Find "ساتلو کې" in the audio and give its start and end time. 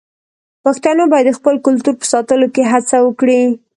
2.13-2.69